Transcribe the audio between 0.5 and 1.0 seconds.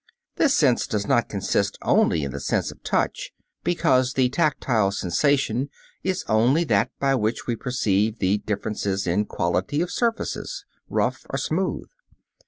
sense